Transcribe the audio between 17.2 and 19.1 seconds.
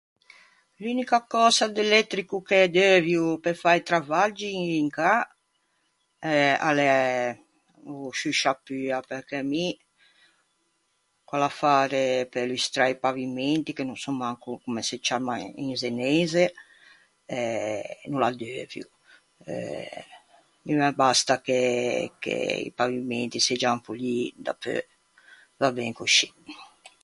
eh... no l'addeuvio.